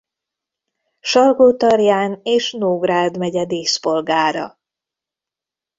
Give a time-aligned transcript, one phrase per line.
[1.01, 4.59] Salgótarján és Nógrád megye díszpolgára.